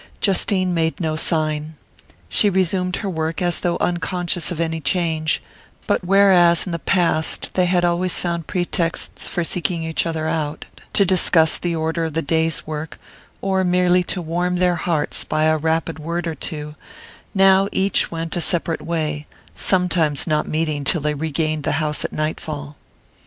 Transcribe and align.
Justine 0.19 0.73
made 0.73 0.99
no 0.99 1.15
sign. 1.15 1.75
She 2.27 2.49
resumed 2.49 2.95
her 2.95 3.07
work 3.07 3.39
as 3.39 3.59
though 3.59 3.77
unconscious 3.79 4.49
of 4.49 4.59
any 4.59 4.81
change; 4.81 5.43
but 5.85 6.03
whereas 6.03 6.65
in 6.65 6.71
the 6.71 6.79
past 6.79 7.51
they 7.53 7.67
had 7.67 7.85
always 7.85 8.17
found 8.19 8.47
pretexts 8.47 9.27
for 9.27 9.43
seeking 9.43 9.83
each 9.83 10.07
other 10.07 10.27
out, 10.27 10.65
to 10.93 11.05
discuss 11.05 11.59
the 11.59 11.75
order 11.75 12.03
of 12.05 12.13
the 12.15 12.23
day's 12.23 12.65
work, 12.65 12.99
or 13.41 13.63
merely 13.63 14.01
to 14.05 14.23
warm 14.23 14.55
their 14.55 14.75
hearts 14.77 15.23
by 15.23 15.43
a 15.43 15.55
rapid 15.55 15.99
word 15.99 16.25
or 16.25 16.33
two, 16.33 16.73
now 17.35 17.67
each 17.71 18.09
went 18.09 18.35
a 18.35 18.41
separate 18.41 18.81
way, 18.81 19.27
sometimes 19.53 20.25
not 20.25 20.47
meeting 20.47 20.83
till 20.83 21.01
they 21.01 21.13
regained 21.13 21.61
the 21.63 21.73
house 21.73 22.03
at 22.03 22.11
night 22.11 22.39
fall. 22.39 22.75